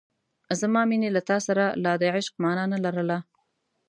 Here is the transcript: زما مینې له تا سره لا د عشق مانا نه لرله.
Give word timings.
زما 0.59 0.81
مینې 0.89 1.09
له 1.15 1.21
تا 1.29 1.37
سره 1.47 1.65
لا 1.83 1.93
د 2.01 2.03
عشق 2.15 2.33
مانا 2.43 2.65
نه 2.73 2.77
لرله. 2.85 3.17